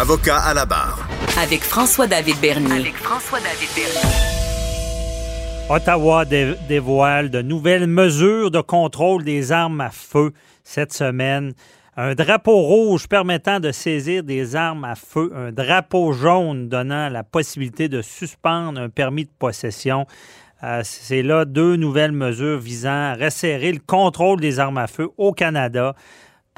[0.00, 1.06] Avocat à la barre.
[1.42, 2.72] Avec François-David Bernier.
[2.80, 4.08] Avec François-David Bernier.
[5.68, 10.32] Ottawa dé- dévoile de nouvelles mesures de contrôle des armes à feu
[10.64, 11.52] cette semaine.
[11.98, 17.22] Un drapeau rouge permettant de saisir des armes à feu, un drapeau jaune donnant la
[17.22, 20.06] possibilité de suspendre un permis de possession.
[20.62, 25.08] Euh, C'est là deux nouvelles mesures visant à resserrer le contrôle des armes à feu
[25.18, 25.94] au Canada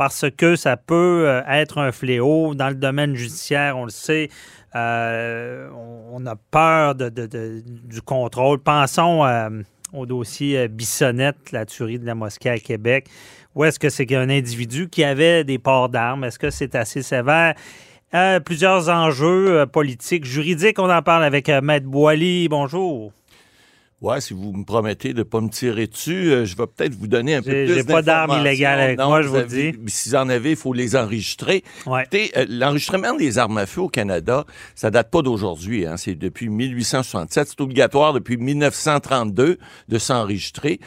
[0.02, 4.30] parce que ça peut euh, être un fléau dans le domaine judiciaire, on le sait.
[4.74, 5.68] Euh,
[6.10, 8.58] on a peur de- du contrôle.
[8.58, 9.48] Pensons euh,
[9.92, 13.06] au dossier Bissonnette, la tuerie de la mosquée à Québec.
[13.54, 16.24] Où est-ce que c'est qu'un individu qui avait des ports d'armes?
[16.24, 17.54] Est-ce que c'est assez sévère?
[18.44, 20.80] Plusieurs enjeux politiques, juridiques.
[20.80, 22.48] On en parle avec Maître Boily.
[22.48, 23.12] Bonjour.
[24.02, 26.92] Ouais, si vous me promettez de ne pas me tirer dessus, euh, je vais peut-être
[26.94, 29.44] vous donner un peu plus j'ai pas d'armes illégales avec Non, moi, je vous le
[29.44, 29.72] dis.
[29.86, 31.62] Si vous en avez, il faut les enregistrer.
[31.86, 32.00] Ouais.
[32.02, 35.86] Écoutez, euh, l'enregistrement des armes à feu au Canada, ça date pas d'aujourd'hui.
[35.86, 37.48] Hein, c'est depuis 1867.
[37.50, 39.58] C'est obligatoire depuis 1932
[39.88, 40.80] de s'enregistrer.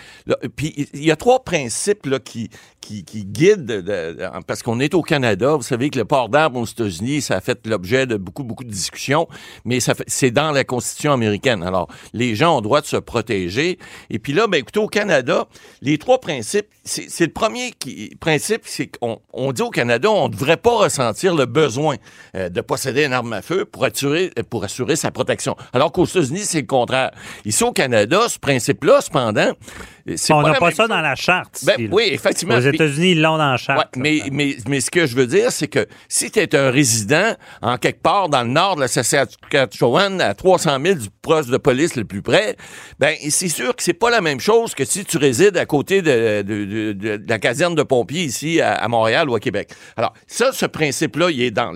[0.57, 2.49] Puis il y a trois principes là, qui,
[2.81, 5.55] qui, qui guident, de- de- parce qu'on est au Canada.
[5.55, 8.63] Vous savez que le port d'armes aux États-Unis, ça a fait l'objet de beaucoup, beaucoup
[8.65, 9.27] de discussions,
[9.63, 11.63] mais ça fait- c'est dans la Constitution américaine.
[11.63, 13.79] Alors, les gens ont droit de se protéger.
[14.09, 15.47] Et puis là, ben, écoutez, au Canada,
[15.81, 20.27] les trois principes, c'est le premier qui, principe, c'est qu'on on dit au Canada, on
[20.27, 21.95] ne devrait pas ressentir le besoin
[22.35, 25.55] euh, de posséder une arme à feu pour assurer, pour assurer sa protection.
[25.73, 27.11] Alors qu'aux États-Unis, c'est le contraire.
[27.45, 29.51] Ici, au Canada, ce principe-là, cependant,
[30.29, 31.63] On n'a pas ça dans la charte.
[31.65, 32.55] Ben, oui, effectivement.
[32.55, 33.95] Aux États-Unis, ils l'ont dans la charte.
[33.97, 36.69] Ouais, mais, mais, mais ce que je veux dire, c'est que si tu es un
[36.69, 41.49] résident en quelque part dans le nord de la Saskatchewan, à 300 000 du poste
[41.49, 42.55] de police le plus près,
[42.99, 46.01] ben c'est sûr que c'est pas la même chose que si tu résides à côté
[46.01, 49.39] de, de- de- de- de la caserne de pompiers ici à, à Montréal ou à
[49.39, 49.69] Québec.
[49.97, 51.71] Alors, ça, ce principe-là, il est dans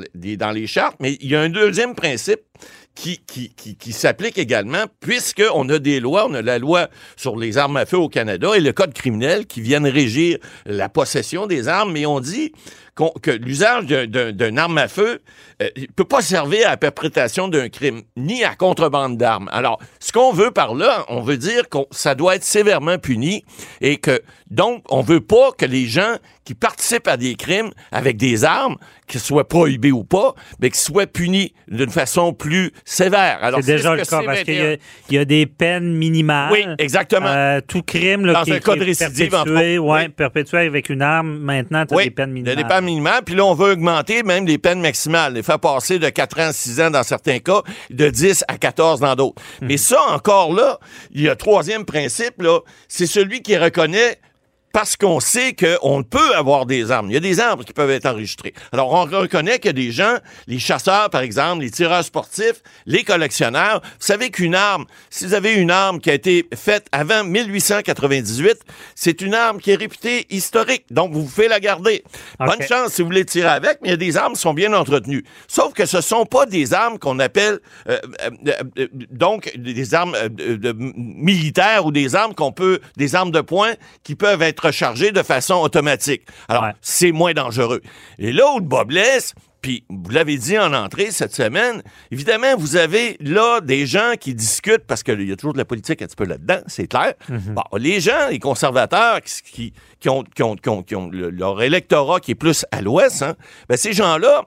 [0.51, 2.39] les chartes, mais il y a un deuxième principe
[2.95, 7.77] qui, qui, s'applique également, puisqu'on a des lois, on a la loi sur les armes
[7.77, 11.94] à feu au Canada et le code criminel qui viennent régir la possession des armes,
[11.94, 12.51] mais on dit
[13.21, 15.19] que l'usage d'un- d'un- d'une arme à feu
[15.61, 19.49] ne peut pas servir à la perpétration d'un crime, ni à contrebande d'armes.
[19.51, 23.43] Alors, ce qu'on veut par là, on veut dire que ça doit être sévèrement puni
[23.81, 26.15] et que, donc, on veut pas que les gens
[26.45, 28.75] qui participent à des crimes avec des armes,
[29.07, 33.39] qu'ils soient prohibés ou pas, mais qu'ils soient punis d'une façon plus sévère.
[33.41, 34.77] Alors, C'est déjà le cas parce qu'il y, a- 21.
[35.09, 36.51] il y a des peines minimales.
[36.51, 37.27] Oui, exactement.
[37.27, 40.09] Euh, tout crime là, Dans qui, un cas qui de est récidive, perpétué, ouais, Oui.
[40.09, 42.55] perpétué avec une arme, maintenant, tu as Oui, des peines minimales.
[43.25, 45.33] Puis là, on veut augmenter même les peines maximales.
[45.33, 48.57] Les faire passer de 4 ans à 6 ans dans certains cas, de 10 à
[48.57, 49.41] 14 dans d'autres.
[49.61, 49.67] Mhm.
[49.67, 50.79] Mais ça, encore là,
[51.11, 54.19] il y a troisième principe, là, c'est celui qui reconnaît
[54.72, 57.09] parce qu'on sait qu'on peut avoir des armes.
[57.09, 58.53] Il y a des armes qui peuvent être enregistrées.
[58.72, 63.81] Alors, on reconnaît que des gens, les chasseurs, par exemple, les tireurs sportifs, les collectionneurs,
[63.84, 68.57] vous savez qu'une arme, si vous avez une arme qui a été faite avant 1898,
[68.96, 70.86] c'est une arme qui est réputée historique.
[70.91, 72.03] Donc, vous pouvez la garder.
[72.40, 74.53] Bonne chance si vous voulez tirer avec, mais il y a des armes qui sont
[74.53, 75.24] bien entretenues.
[75.47, 80.16] Sauf que ce sont pas des armes qu'on appelle euh, euh, euh, donc des armes
[80.30, 85.11] de- militaires ou des armes qu'on peut des armes de poing qui peuvent être rechargées
[85.11, 86.23] de façon automatique.
[86.47, 86.73] Alors, Ouais.
[86.81, 87.81] c'est moins dangereux.
[88.17, 91.81] Et là où le bas blesse, puis vous l'avez dit en entrée cette semaine,
[92.11, 95.65] évidemment, vous avez là des gens qui discutent, parce qu'il y a toujours de la
[95.65, 97.13] politique un petit peu là-dedans, c'est clair.
[97.29, 99.73] Bon, les gens, les conservateurs qui,
[100.07, 103.21] ont, qui ont- qui ont- qui ont le- leur électorat qui est plus à l'ouest,
[103.21, 103.35] hein,
[103.67, 104.43] ben ces gens-là,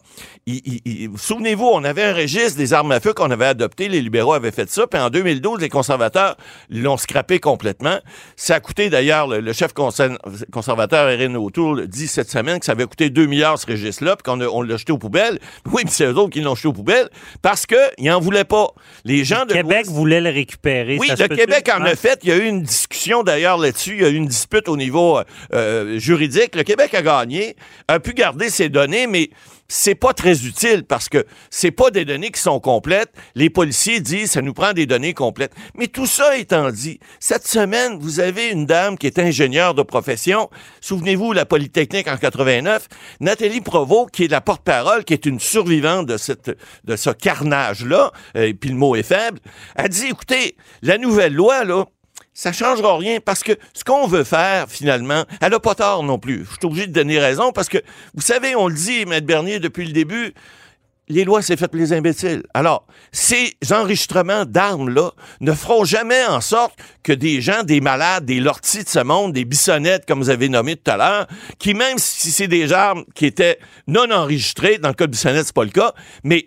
[1.16, 4.50] souvenez-vous, on avait un registre des armes à feu qu'on avait adopté, les libéraux avaient
[4.50, 6.36] fait ça, puis en 2012, les conservateurs
[6.70, 7.98] l'ont scrappé complètement.
[8.36, 10.16] Ça a coûté d'ailleurs, le, le chef conser-
[10.53, 14.22] conservateur Erin O'Toole dit cette semaine que ça avait coûté 2 milliards ce registre-là, puis
[14.24, 15.39] qu'on on l'a jeté aux poubelles.
[15.72, 17.09] Oui, mais c'est eux autres qui l'ont jeté aux poubelles,
[17.43, 17.78] parce qu'ils
[18.10, 18.69] n'en voulaient pas.
[19.04, 20.97] Les gens de Québec voulait le récupérer.
[20.99, 21.28] oui, le?
[21.28, 21.91] Québec en Ouais.
[21.91, 22.21] a fait.
[22.22, 23.95] Il y a eu une discussion d'ailleurs là-dessus.
[23.97, 25.19] Il y a eu une dispute au niveau
[25.54, 26.54] euh, juridique.
[26.54, 27.57] Le Québec a gagné,
[27.89, 29.31] a pu garder ses données, mais
[29.72, 33.10] c'est pas très utile parce que c'est pas des données qui sont complètes.
[33.34, 35.54] Les policiers disent ça nous prend des données complètes.
[35.74, 39.83] Mais tout ça étant dit, cette semaine, vous avez une dame qui est ingénieure de
[39.83, 40.51] profession.
[40.83, 42.86] Souvenez-vous, la Polytechnique en 89,
[43.21, 46.54] Nathalie Provost, qui est la porte-parole, qui est une survivante de cette,
[46.84, 49.39] de ce carnage-là, euh, et puis le mot est faible,
[49.77, 51.86] a dit, écoutez, la nouvelle loi, là,
[52.34, 56.18] ça changera rien parce que ce qu'on veut faire, finalement, elle n'a pas tort non
[56.18, 56.44] plus.
[56.44, 57.78] Je suis obligé de donner raison parce que,
[58.14, 60.32] vous savez, on le dit, Maître Bernier, depuis le début,
[61.08, 62.42] les lois, c'est fait les imbéciles.
[62.54, 68.40] Alors, ces enregistrements d'armes-là ne feront jamais en sorte que des gens, des malades, des
[68.40, 71.26] lortis de ce monde, des bissonnettes, comme vous avez nommé tout à l'heure,
[71.58, 73.58] qui même si c'est des armes qui étaient
[73.88, 75.92] non enregistrées, dans le cas de bissonnette, c'est pas le cas,
[76.24, 76.46] mais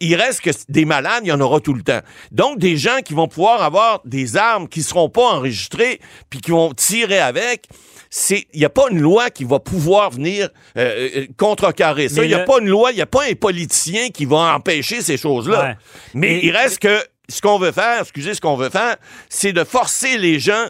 [0.00, 2.00] il reste que des malades, il y en aura tout le temps.
[2.32, 6.00] Donc, des gens qui vont pouvoir avoir des armes qui seront pas enregistrées,
[6.30, 7.66] puis qui vont tirer avec,
[8.10, 12.20] c'est il n'y a pas une loi qui va pouvoir venir euh, euh, contrecarrer ça.
[12.20, 14.24] Mais Il n'y a le- pas une loi, il n'y a pas un politicien qui
[14.26, 15.62] va empêcher ces choses-là.
[15.62, 15.76] Ouais.
[16.14, 18.96] Mais Et- il reste que ce qu'on veut faire, excusez, ce qu'on veut faire,
[19.28, 20.66] c'est de forcer les gens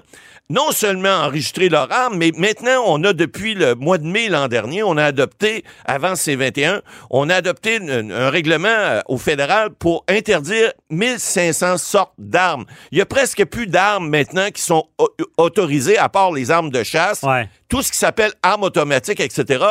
[0.48, 4.28] non seulement à enregistrer leur arme, mais maintenant, on a depuis le mois de mai
[4.28, 9.18] l'an dernier, on a adopté, avant C21, on a adopté un, un règlement euh, au
[9.18, 12.64] fédéral pour interdire 1500 sortes d'armes.
[12.92, 16.70] Il y a presque plus d'armes maintenant qui sont au- autorisées, à part les armes
[16.70, 17.48] de chasse Ouais.
[17.68, 19.64] tout ce qui s'appelle armes automatiques, etc.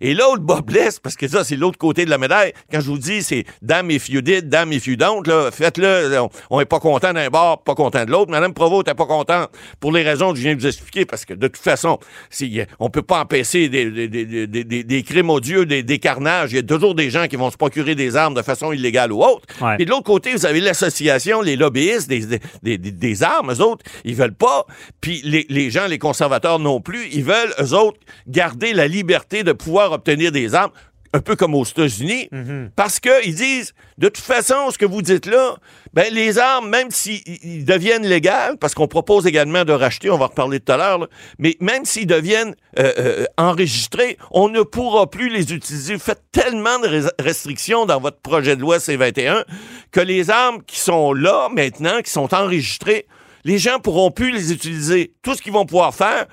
[0.00, 2.52] Et là où le bas blesse, parce que ça, c'est l'autre côté de la médaille,
[2.70, 6.18] quand je vous dis, c'est damn if you did, damn if you don't, là, faites-le,
[6.20, 8.30] on- on est pas content d'un bord, pas content de l'autre.
[8.30, 9.48] Madame Provost t'es pas contente
[9.80, 11.98] pour les raisons que je viens de vous expliquer, parce que de toute façon,
[12.30, 14.08] c'est- on peut pas empêcher des, des,
[14.46, 16.52] des, des, crimes odieux, des, des carnages.
[16.52, 19.12] Il y a toujours des gens qui vont se procurer des armes de façon illégale
[19.12, 19.46] ou autre.
[19.60, 19.76] Ouais.
[19.76, 23.52] Puis de l'autre côté, vous avez l'association, les lobbyistes des, des, des- des- des armes,
[23.52, 24.66] eux autres, ils veulent pas.
[25.00, 29.42] Puis les, les gens, les conservateurs non plus, ils veulent, eux autres, garder la liberté
[29.44, 30.72] de pouvoir obtenir des armes,
[31.14, 32.28] un peu comme aux États-Unis,
[32.76, 35.56] parce qu'ils disent, de toute façon, ce que vous dites là,
[35.94, 40.18] ben les armes, même s'ils ils deviennent légales, parce qu'on propose également de racheter, on
[40.18, 41.08] va en reparler tout à l'heure,
[41.38, 45.94] mais même s'ils deviennent euh, euh, enregistrés, on ne pourra plus les utiliser.
[45.94, 49.44] Vous faites tellement de res- restrictions dans votre projet de loi C21
[49.90, 53.06] que les armes qui sont là maintenant, qui sont enregistrées,
[53.44, 55.12] les gens pourront plus les utiliser.
[55.22, 56.26] Tout ce qu'ils vont pouvoir faire,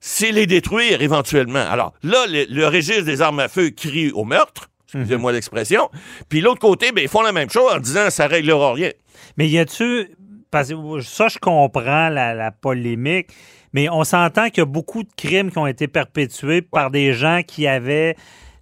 [0.00, 1.64] c'est les détruire éventuellement.
[1.68, 5.90] Alors là, le, le registre des armes à feu crie au meurtre, excusez-moi l'expression.
[6.28, 8.90] Puis l'autre côté, ben, ils font la même chose en disant ça réglera rien.
[9.36, 10.10] Mais y a-tu.
[10.50, 13.28] Parce que ça, je comprends la, la polémique,
[13.74, 17.12] mais on s'entend qu'il y a beaucoup de crimes qui ont été perpétués par des
[17.12, 18.16] gens qui avaient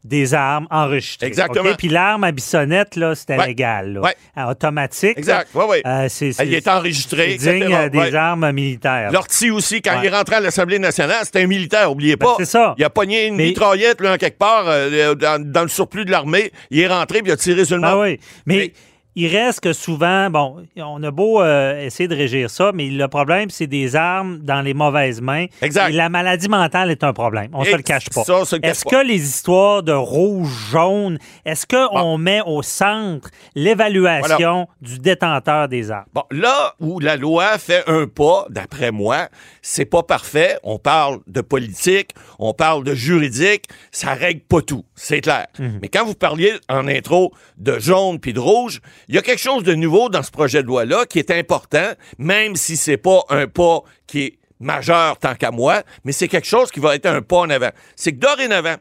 [0.06, 1.26] des armes enregistrées.
[1.26, 1.70] Exactement.
[1.70, 1.76] OK?
[1.76, 3.48] Puis l'arme à bissonnette, là, c'était Ouais.
[3.48, 3.94] légal.
[3.94, 4.00] là.
[4.00, 4.16] Ouais.
[4.34, 5.18] Ah, automatique.
[5.18, 5.48] Exact.
[5.54, 5.76] Oui, oui.
[5.84, 8.14] là, euh, c'est, c'est- Il est enregistré, c'est digne euh, des Ouais.
[8.14, 9.10] armes militaires.
[9.12, 10.00] L'ortie aussi, quand Ouais.
[10.02, 12.34] il est rentré à l'Assemblée nationale, c'était un militaire, oubliez Ben, pas.
[12.38, 12.74] c'est ça.
[12.78, 16.04] Il a pogné une Mais- mitraillette, là, en quelque part, euh, dans, dans le surplus
[16.04, 16.52] de l'armée.
[16.70, 18.02] Il est rentré, puis il a tiré sur le Ah monde.
[18.04, 18.20] oui.
[18.46, 18.72] Mais Mais-
[19.18, 23.08] il reste que souvent, bon, on a beau euh, essayer de régir ça, mais le
[23.08, 25.46] problème, c'est des armes dans les mauvaises mains.
[25.62, 25.88] Exact.
[25.88, 27.48] Et la maladie mentale est un problème.
[27.54, 28.22] On Et se le cache pas.
[28.62, 35.68] Est-ce que les histoires de rouge, jaune, est-ce qu'on met au centre l'évaluation du détenteur
[35.68, 36.04] des armes?
[36.12, 39.28] Bon, là où la loi fait un pas, d'après moi,
[39.62, 40.58] c'est pas parfait.
[40.62, 45.46] On parle de politique, on parle de juridique, ça règle pas tout, c'est clair.
[45.58, 49.40] Mais quand vous parliez en intro de jaune puis de rouge, il y a quelque
[49.40, 53.20] chose de nouveau dans ce projet de loi-là qui est important, même si c'est pas
[53.28, 57.06] un pas qui est majeur tant qu'à moi, mais c'est quelque chose qui va être
[57.06, 57.70] un pas en avant.
[57.94, 58.76] C'est que dorénavant,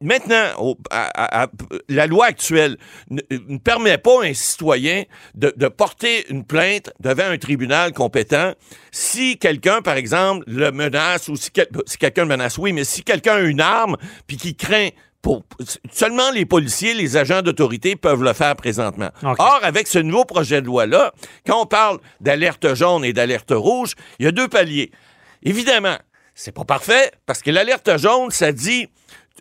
[0.00, 0.76] Maintenant,
[1.88, 2.76] la loi actuelle
[3.10, 5.04] ne, ne permet pas à un citoyen
[5.34, 8.52] de, porter une plainte devant un tribunal compétent
[8.90, 13.36] si quelqu'un, par exemple, le menace ou si quelqu'un le menace, oui, mais si quelqu'un
[13.36, 14.90] a une arme puis qui craint
[15.22, 15.44] pour
[15.92, 19.10] seulement les policiers, les agents d'autorité peuvent le faire présentement.
[19.22, 21.12] Or, avec ce nouveau projet de loi-là,
[21.46, 24.90] quand on parle d'alerte jaune et d'alerte rouge, il y a deux paliers.
[25.44, 25.96] Évidemment,
[26.34, 28.88] c'est pas parfait parce que l'alerte jaune, ça dit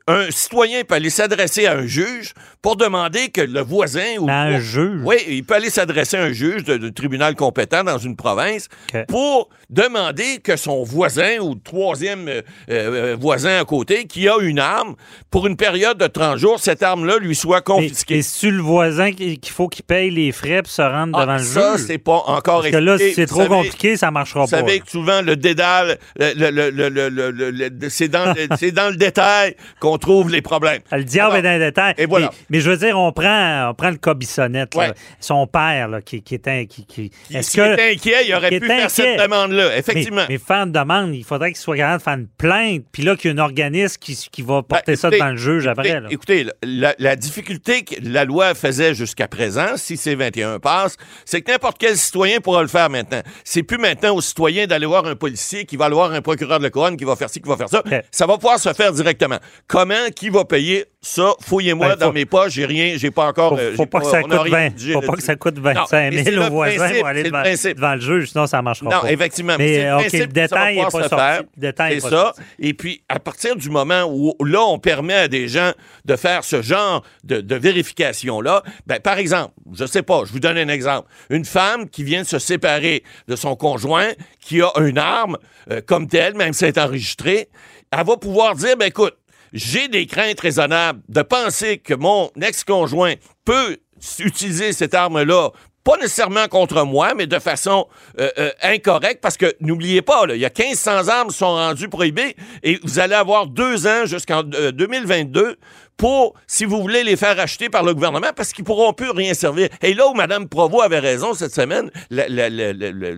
[0.07, 4.41] un citoyen peut aller s'adresser à un juge pour demander que le voisin ou À
[4.41, 5.01] un juge?
[5.03, 8.67] oui, il peut aller s'adresser à un juge de, de tribunal compétent dans une province
[9.07, 14.59] pour demander que son voisin ou troisième euh, euh, voisin à côté qui a une
[14.59, 14.95] arme
[15.29, 18.17] pour une période de 30 jours, cette arme-là lui soit Et, confisquée.
[18.17, 21.21] et c'est-tu le voisin qui- qu'il faut qu'il paye les frais pour se rendre Ah,
[21.21, 21.85] devant le ça, juge?
[21.87, 24.51] c'est pas encore Parce que là, si c'est Vous trop savez- compliqué, ça marchera Vous
[24.51, 24.57] pas.
[24.59, 28.47] savez que souvent, le dédale, le, le- le- le- le- le- le- c'est dans, le-
[28.59, 30.81] c'est dans le détail qu'on trouve les problèmes.
[30.91, 31.93] Le diable Alors, est dans les détails.
[31.97, 32.27] et voilà.
[32.31, 34.81] Mais, mais je veux dire, on prend, on prend le cas Bissonnette, là.
[34.89, 34.93] Ouais.
[35.19, 36.65] son père, là, qui, qui est un.
[36.65, 38.89] Qui, qui- est-ce S'il était inquiet, il aurait pu faire inquiet.
[38.89, 40.23] cette demande-là, effectivement.
[40.27, 43.03] Mais, mais faire une demande, il faudrait qu'il soit capable de faire une plainte, puis
[43.03, 45.67] là, qu'il y ait un organisme qui, qui va porter Ben, ça devant le juge
[45.67, 45.89] après.
[46.09, 46.51] écoutez, là.
[46.51, 51.51] Écoutez, la, la difficulté que la loi faisait jusqu'à présent, si C-21 passe, c'est que
[51.51, 53.21] n'importe quel citoyen pourra le faire maintenant.
[53.43, 56.59] C'est plus maintenant au citoyen d'aller voir un policier qui va aller voir un procureur
[56.59, 57.83] de la couronne qui va faire ci, qui va faire ça.
[58.11, 59.37] Ça va pouvoir se faire directement.
[59.81, 60.09] Comment?
[60.15, 61.33] Qui va payer ça?
[61.41, 63.55] Fouillez-moi Ben, dans mes poches, j'ai rien, j'ai pas encore...
[63.55, 65.25] Faut, euh, faut pas que ça coûte rien 20, rédigé faut pas que là-dessus.
[65.25, 67.73] ça coûte Non, 25 mais 000 c'est au le voisin principe, pour aller le devant,
[67.75, 69.11] devant le juge, sinon ça marchera Non, pas.
[69.11, 69.55] effectivement.
[69.57, 71.09] Mais, c'est le euh, OK, principe le que détail n'est pas sorti.
[71.15, 71.39] faire.
[71.41, 72.21] Le détail est C'est pas ça.
[72.25, 72.41] sorti.
[72.59, 75.71] Et puis, à partir du moment où là, on permet à des gens
[76.05, 80.39] de faire ce genre de, de vérification-là, ben, par exemple, je sais pas, je vous
[80.39, 81.07] donne un exemple.
[81.31, 84.09] Une femme qui vient de se séparer de son conjoint,
[84.39, 85.37] qui a une arme
[85.71, 87.49] euh, comme telle, même si elle est enregistrée,
[87.91, 89.15] elle va pouvoir dire, ben écoute,
[89.53, 93.15] j'ai des craintes raisonnables de penser que mon ex-conjoint
[93.45, 93.77] peut
[94.19, 95.49] utiliser cette arme-là
[95.83, 97.87] pas nécessairement contre moi, mais de façon
[98.19, 101.89] euh, euh, incorrecte, parce que n'oubliez pas, il y a 1500 armes qui sont rendues
[101.89, 105.57] prohibées et vous allez avoir deux ans jusqu'en euh, 2022
[105.97, 109.33] pour, si vous voulez les faire acheter par le gouvernement, parce qu'ils pourront plus rien
[109.33, 109.69] servir.
[109.81, 111.89] Et là où Mme Provost avait raison cette semaine,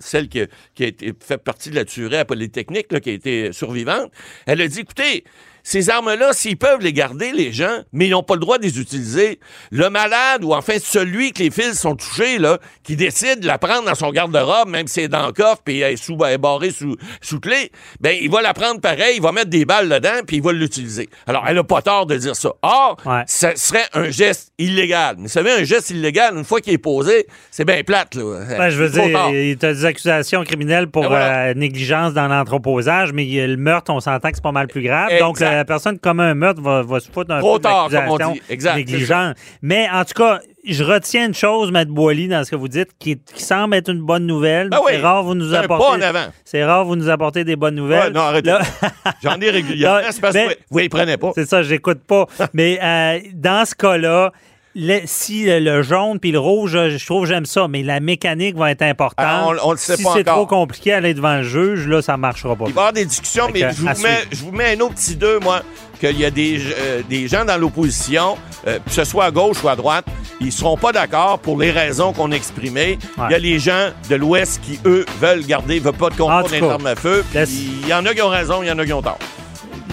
[0.02, 0.48] celle qui, a-
[0.80, 4.12] été, fait partie de la tuerie à Polytechnique, qui a été survivante,
[4.46, 5.24] elle a dit, écoutez,
[5.64, 8.64] ces armes-là, s'ils peuvent les garder, les gens, mais ils n'ont pas le droit de
[8.64, 9.40] les utiliser,
[9.72, 13.58] le malade ou enfin celui que les fils sont touchés, là, qui décide de la
[13.58, 16.18] prendre dans son garde-robe, même si elle est dans le coffre puis elle est, sous,
[16.26, 19.50] elle est barrée sous, sous clé, ben, il va la prendre pareil, il va mettre
[19.50, 21.10] des balles dedans puis il va l'utiliser.
[21.28, 22.50] Alors, elle n'a pas tort de dire ça.
[22.62, 23.24] Or, Ouais.
[23.28, 25.16] ça serait un geste illégal.
[25.18, 28.44] Mais vous savez, un geste illégal, une fois qu'il est posé, c'est bien plate, là.
[28.58, 31.46] Ben, je veux C'est dire, il a des accusations criminelles pour Ben voilà.
[31.48, 34.82] euh, négligence dans l'entreposage, mais y le meurtre, on s'entend que c'est pas mal plus
[34.84, 35.10] grave.
[35.20, 35.38] Donc.
[35.56, 38.08] La personne qui commet un meurtre va, va se foutre un Trop peu tard, comme
[38.10, 38.42] on dit.
[38.50, 39.36] Exact, négligente.
[39.62, 42.90] Mais en tout cas, je retiens une chose, Matt Boily, dans ce que vous dites,
[42.98, 44.70] qui, qui semble être une bonne nouvelle.
[44.70, 46.06] Ben oui, c'est rare vous nous apportez.
[46.46, 48.08] C'est rare vous nous apportez des bonnes nouvelles.
[48.08, 48.56] Ouais, non, arrêtez.
[49.24, 50.08] J'en ai régulièrement.
[50.12, 51.32] C'est parce que vous, vous les prenez pas.
[51.36, 52.28] C'est ça, j'écoute pas.
[52.54, 54.32] Mais euh, dans ce cas-là,
[54.76, 57.84] le- si le, le jaune puis le rouge, je je trouve que j'aime ça, mais
[57.84, 59.26] la mécanique va être importante.
[59.28, 60.36] Ah, on- on le sait si pas c'est encore.
[60.36, 62.66] trop compliqué à aller devant le juge, là, ça marchera pas.
[62.68, 64.18] Il va y avoir des discussions, mais que, je vous, mets, suivre.
[64.32, 65.62] je vous mets un autre petit deux, moi,
[66.00, 68.38] qu'il y a des, euh, des gens dans l'opposition,
[68.68, 70.06] euh, que ce soit à gauche ou à droite,
[70.42, 72.98] ils seront pas d'accord pour les raisons qu'on a exprimées.
[73.30, 76.24] Il y a les gens de l'Ouest qui, eux, veulent garder, veulent pas de cas,
[76.28, 77.24] armes à feu.
[77.36, 79.20] Il y en a qui ont raison, il y en a qui ont tort.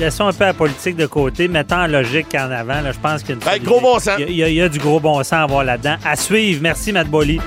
[0.01, 2.81] Laissons un peu la politique de côté, mettons la logique en avant.
[2.81, 3.67] Là, je pense qu'il y a Ben, solidité.
[3.71, 4.15] gros bon sens.
[4.19, 5.63] Il y a- il y, a- il y a du gros bon sens à voir
[5.63, 5.97] là-dedans.
[6.05, 6.61] À suivre.
[6.63, 7.39] Merci, Matt Bolly.